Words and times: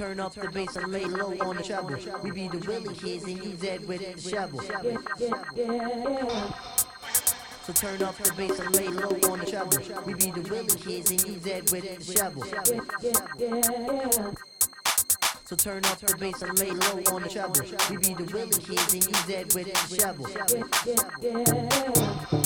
turn 0.00 0.20
up 0.20 0.34
the 0.34 0.48
bass 0.50 0.76
and 0.76 0.92
lay 0.92 1.04
low 1.04 1.34
on 1.40 1.56
the 1.56 1.62
treble. 1.62 1.96
We 2.22 2.30
be 2.30 2.48
the 2.48 2.58
Willie 2.66 2.94
kids 2.94 3.24
and 3.24 3.42
you 3.42 3.52
dead 3.52 3.86
with 3.88 4.00
the 4.00 4.20
shovel. 4.20 4.60
So 7.64 7.72
turn 7.72 8.02
up 8.02 8.16
the 8.16 8.32
bass 8.36 8.58
and 8.58 8.74
lay 8.76 8.88
low 8.88 9.10
on 9.30 9.38
the 9.40 9.46
treble. 9.46 9.78
We 10.06 10.14
be 10.14 10.30
the 10.30 10.42
Willie 10.50 10.68
kids 10.68 11.10
and 11.10 11.24
you 11.26 11.36
dead 11.36 11.70
with 11.70 11.84
the 11.84 12.04
shovel. 12.12 12.44
So 15.46 15.56
turn 15.56 15.84
up 15.84 15.98
the 15.98 16.16
bass 16.18 16.42
and 16.42 16.58
lay 16.58 16.70
low 16.70 17.02
on 17.14 17.22
the 17.22 17.28
treble. 17.28 17.60
We 17.90 17.96
be 17.96 18.14
the 18.14 18.24
Willie 18.32 18.50
kids 18.50 18.94
and 18.94 19.04
you 19.04 19.12
dead 19.26 19.54
with 19.54 19.66
the 22.30 22.39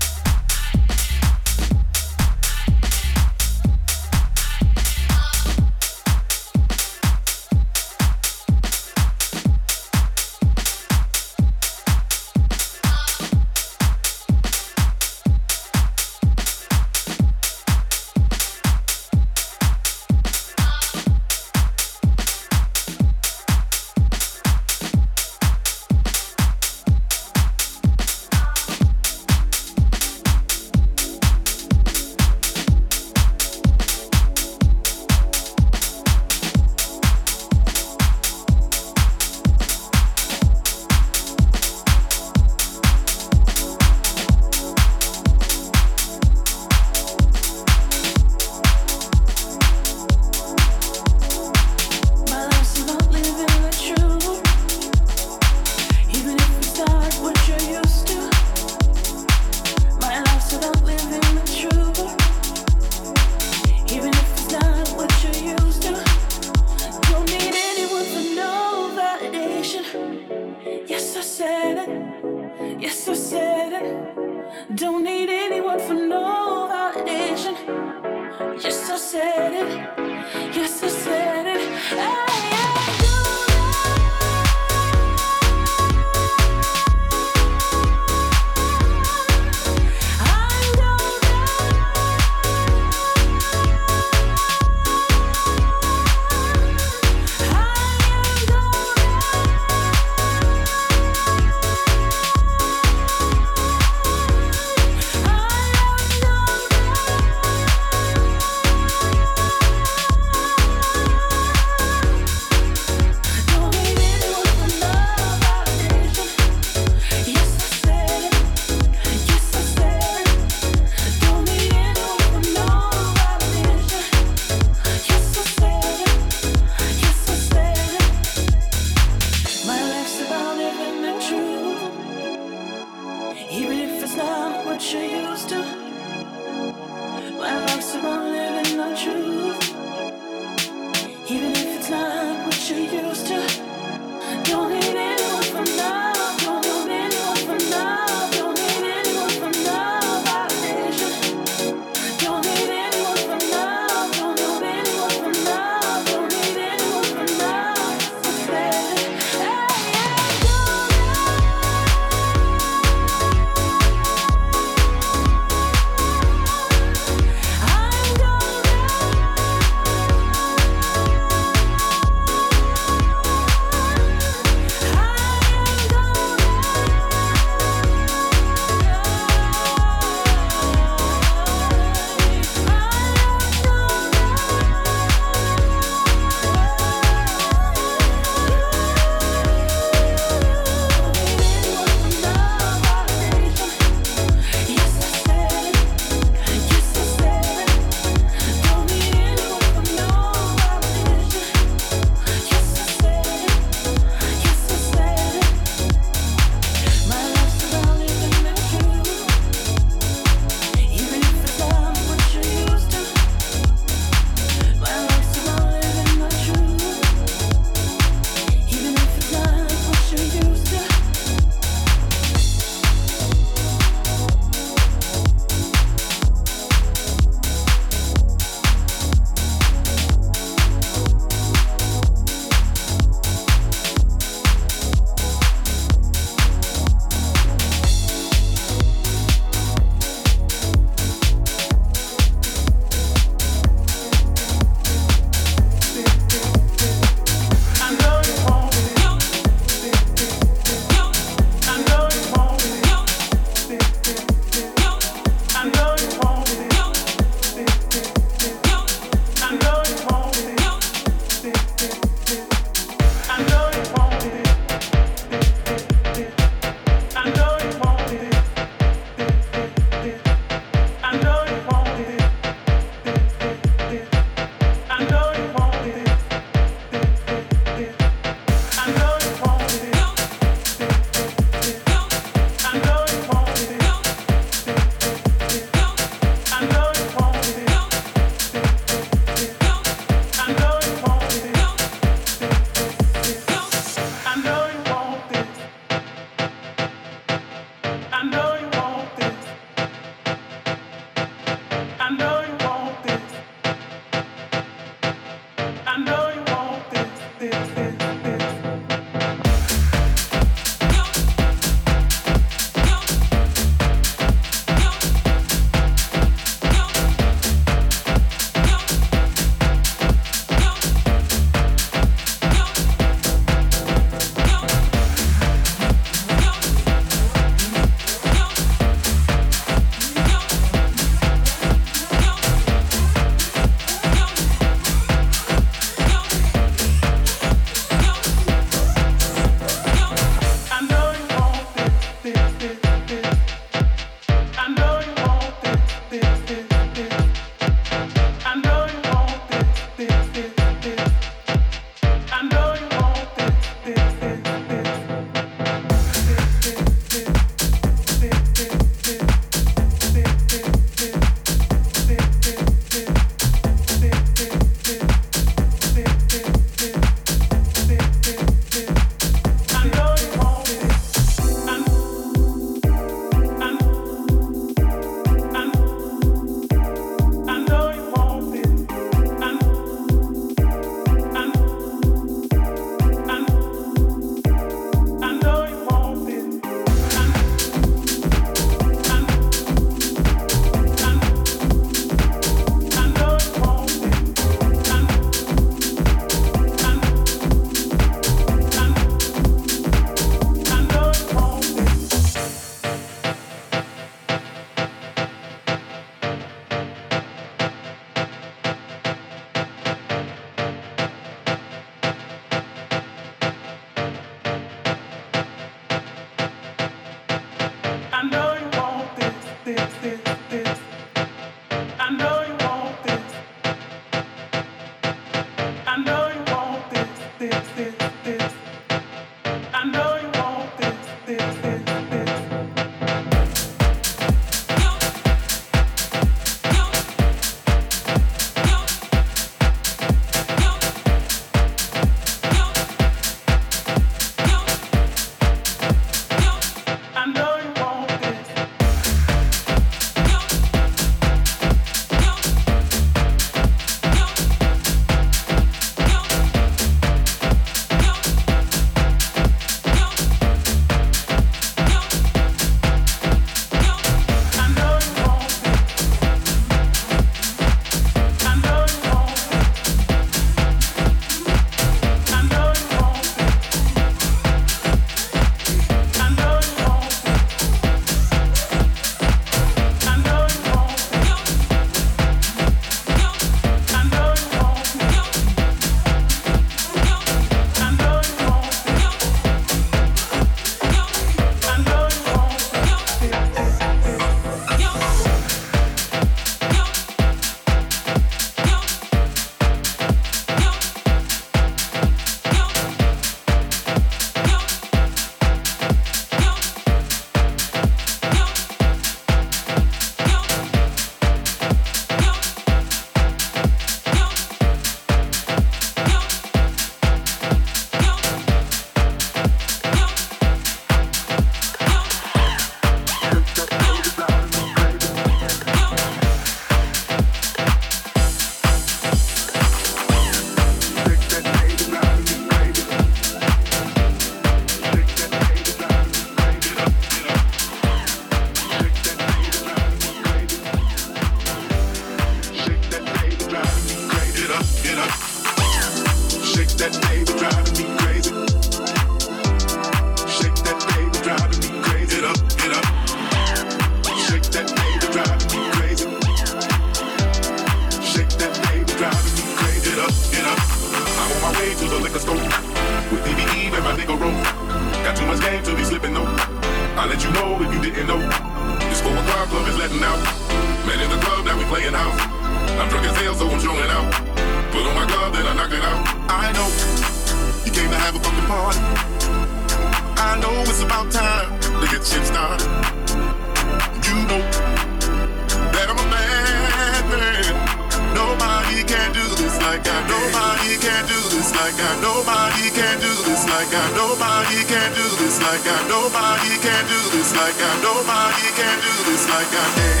like 591.54 591.74
I 591.78 592.00
nobody 592.00 592.70
can 592.70 593.00
do 593.00 593.12
this 593.24 593.46
like 593.48 593.72
I 593.72 593.84
nobody 593.96 594.62
can 594.64 594.90
do 594.94 595.06
this 595.18 595.40
like 595.42 595.64
I 595.66 595.78
nobody 595.88 596.54
can 596.60 596.82
do 596.86 597.00
this 597.14 597.34
like 597.34 597.56
I 597.56 597.70
nobody 597.82 598.48
can 598.54 598.76
do 598.82 598.94
this 599.08 599.24
like 599.28 599.48
I. 599.48 599.64
Hey, 599.78 600.00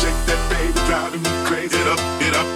shake 0.00 0.20
that 0.28 0.40
baby 0.50 0.80
driving 0.86 1.22
me 1.22 1.32
crazy. 1.48 1.76
It 1.76 1.88
up 1.88 2.00
it 2.22 2.34
up. 2.36 2.48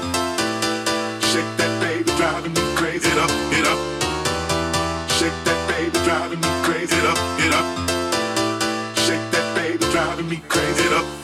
Shake 1.31 1.51
that 1.59 1.73
baby 1.81 2.11
driving 2.17 2.53
me 2.53 2.65
crazy. 2.77 3.09
It 3.09 3.19
up 3.19 3.33
it 3.53 3.67
up. 3.67 3.81
Shake 5.17 5.39
that 5.45 5.61
baby 5.69 5.99
driving 6.05 6.41
me 6.41 6.51
crazy. 6.63 6.97
It 6.97 7.07
up 7.07 7.19
it 7.45 7.53
up. 7.53 7.67
Shake 9.05 9.27
that 9.33 9.47
baby 9.57 9.85
driving 9.93 10.29
me 10.29 10.39
crazy. 10.49 10.85
It 10.87 10.93
up. 10.93 11.24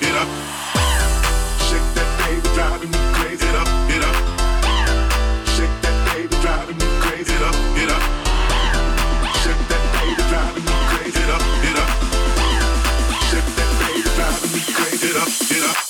Get 15.38 15.62
up. 15.62 15.89